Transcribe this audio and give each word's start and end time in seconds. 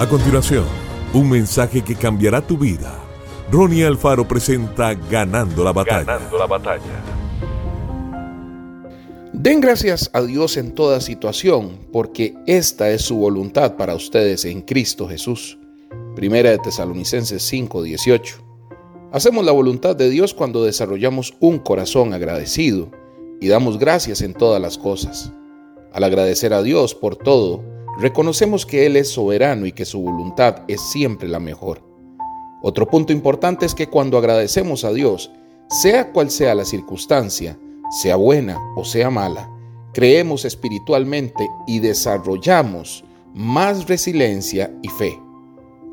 A 0.00 0.08
continuación, 0.08 0.64
un 1.12 1.28
mensaje 1.28 1.82
que 1.82 1.94
cambiará 1.94 2.40
tu 2.40 2.56
vida. 2.56 2.98
Ronnie 3.52 3.84
Alfaro 3.84 4.26
presenta 4.26 4.94
Ganando 4.94 5.62
la 5.62 5.74
batalla. 5.74 6.04
Ganando 6.04 6.38
la 6.38 6.46
batalla. 6.46 7.04
Den 9.34 9.60
gracias 9.60 10.08
a 10.14 10.22
Dios 10.22 10.56
en 10.56 10.74
toda 10.74 11.02
situación, 11.02 11.86
porque 11.92 12.34
esta 12.46 12.90
es 12.90 13.02
su 13.02 13.18
voluntad 13.18 13.76
para 13.76 13.94
ustedes 13.94 14.46
en 14.46 14.62
Cristo 14.62 15.06
Jesús. 15.06 15.58
Primera 16.16 16.48
de 16.48 16.56
Tesalonicenses 16.60 17.42
5:18. 17.42 18.36
Hacemos 19.12 19.44
la 19.44 19.52
voluntad 19.52 19.96
de 19.96 20.08
Dios 20.08 20.32
cuando 20.32 20.64
desarrollamos 20.64 21.34
un 21.40 21.58
corazón 21.58 22.14
agradecido 22.14 22.90
y 23.38 23.48
damos 23.48 23.78
gracias 23.78 24.22
en 24.22 24.32
todas 24.32 24.62
las 24.62 24.78
cosas. 24.78 25.30
Al 25.92 26.04
agradecer 26.04 26.54
a 26.54 26.62
Dios 26.62 26.94
por 26.94 27.16
todo, 27.16 27.62
reconocemos 28.00 28.66
que 28.66 28.86
Él 28.86 28.96
es 28.96 29.10
soberano 29.10 29.66
y 29.66 29.72
que 29.72 29.84
su 29.84 30.00
voluntad 30.00 30.62
es 30.68 30.80
siempre 30.80 31.28
la 31.28 31.38
mejor. 31.38 31.82
Otro 32.62 32.88
punto 32.88 33.12
importante 33.12 33.66
es 33.66 33.74
que 33.74 33.86
cuando 33.86 34.18
agradecemos 34.18 34.84
a 34.84 34.92
Dios, 34.92 35.30
sea 35.68 36.12
cual 36.12 36.30
sea 36.30 36.54
la 36.54 36.64
circunstancia, 36.64 37.58
sea 38.02 38.16
buena 38.16 38.58
o 38.76 38.84
sea 38.84 39.10
mala, 39.10 39.50
creemos 39.94 40.44
espiritualmente 40.44 41.48
y 41.66 41.78
desarrollamos 41.78 43.04
más 43.34 43.86
resiliencia 43.88 44.74
y 44.82 44.88
fe. 44.88 45.18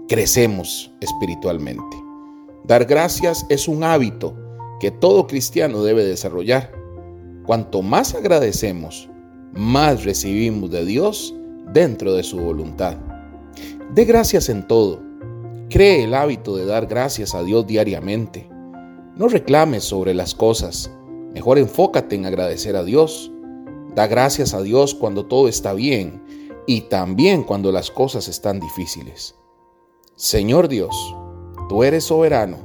Crecemos 0.08 0.92
espiritualmente. 1.02 1.98
Dar 2.66 2.86
gracias 2.86 3.46
es 3.50 3.68
un 3.68 3.84
hábito 3.84 4.36
que 4.80 4.92
todo 4.92 5.28
cristiano 5.28 5.84
debe 5.84 6.04
desarrollar. 6.04 6.72
Cuanto 7.46 7.82
más 7.82 8.14
agradecemos, 8.14 9.10
más 9.54 10.04
recibimos 10.04 10.70
de 10.72 10.86
Dios 10.86 11.34
dentro 11.74 12.14
de 12.14 12.24
su 12.24 12.38
voluntad. 12.38 12.98
De 13.94 14.06
gracias 14.06 14.50
en 14.50 14.68
todo. 14.68 15.02
Cree 15.70 16.04
el 16.04 16.14
hábito 16.14 16.56
de 16.56 16.66
dar 16.66 16.88
gracias 16.88 17.36
a 17.36 17.44
Dios 17.44 17.68
diariamente. 17.68 18.50
No 19.16 19.28
reclames 19.28 19.84
sobre 19.84 20.14
las 20.14 20.36
cosas. 20.36 20.92
Mejor 21.34 21.58
enfócate 21.58 22.16
en 22.16 22.26
agradecer 22.26 22.76
a 22.76 22.84
Dios. 22.84 23.32
Da 23.96 24.08
gracias 24.08 24.54
a 24.54 24.62
Dios 24.62 24.94
cuando 24.94 25.26
todo 25.26 25.48
está 25.48 25.74
bien 25.74 26.24
y 26.68 26.82
también 26.82 27.44
cuando 27.44 27.72
las 27.72 27.90
cosas 27.92 28.28
están 28.28 28.60
difíciles. 28.60 29.36
Señor 30.16 30.68
Dios, 30.68 30.96
tú 31.70 31.84
eres 31.84 32.06
soberano 32.06 32.58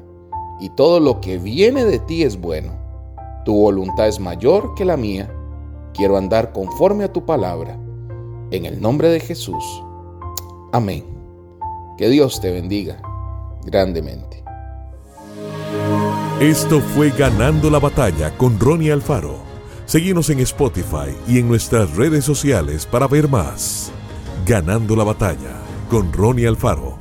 y 0.61 0.71
todo 0.71 1.01
lo 1.01 1.21
que 1.21 1.39
viene 1.39 1.85
de 1.85 1.99
ti 1.99 2.23
es 2.23 2.41
bueno. 2.41 2.73
Tu 3.45 3.55
voluntad 3.55 4.09
es 4.09 4.21
mayor 4.21 4.75
que 4.75 4.85
la 4.85 4.97
mía. 4.97 5.33
Quiero 5.95 6.17
andar 6.17 6.53
conforme 6.53 7.05
a 7.05 7.13
tu 7.13 7.25
palabra 7.27 7.79
en 8.53 8.67
el 8.67 8.81
nombre 8.81 9.09
de 9.09 9.19
Jesús. 9.19 9.65
Amén. 10.73 11.05
Que 11.97 12.09
Dios 12.09 12.41
te 12.41 12.53
bendiga 12.53 13.01
grandemente. 13.65 14.45
Esto 16.41 16.81
fue 16.81 17.11
Ganando 17.11 17.71
la 17.71 17.79
Batalla 17.79 18.37
con 18.37 18.59
Ronnie 18.59 18.93
Alfaro. 18.93 19.39
Seguimos 19.87 20.31
en 20.31 20.41
Spotify 20.41 21.15
y 21.29 21.39
en 21.39 21.49
nuestras 21.49 21.95
redes 21.97 22.25
sociales 22.25 22.87
para 22.87 23.07
ver 23.07 23.29
más. 23.29 23.91
Ganando 24.47 24.97
la 24.97 25.05
Batalla 25.05 25.57
con 25.89 26.13
Ronnie 26.13 26.47
Alfaro. 26.47 26.92